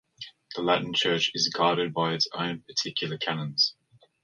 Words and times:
The 0.55 0.63
Latin 0.63 0.95
Church 0.95 1.29
is 1.35 1.49
guided 1.49 1.93
by 1.93 2.13
its 2.15 2.27
own 2.33 2.63
particular 2.67 3.19
Canons. 3.19 3.75